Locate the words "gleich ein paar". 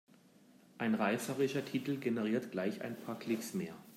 2.51-3.19